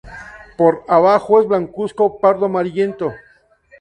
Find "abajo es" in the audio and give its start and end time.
0.87-1.47